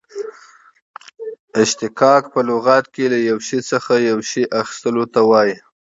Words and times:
اشتقاق 1.61 2.23
په 2.33 2.39
لغت 2.49 2.85
کښي 2.93 3.05
له 3.13 3.19
یوه 3.29 3.43
شي 3.47 3.59
څخه 3.71 3.93
یو 4.09 4.19
شي 4.29 4.43
اخستلو 4.61 5.03
ته 5.13 5.19
وايي. 5.29 5.55